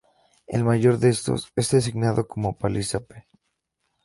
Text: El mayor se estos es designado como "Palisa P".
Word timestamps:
El 0.47 0.63
mayor 0.63 0.97
se 0.99 1.09
estos 1.09 1.53
es 1.55 1.69
designado 1.69 2.27
como 2.27 2.57
"Palisa 2.57 3.01
P". 3.01 3.27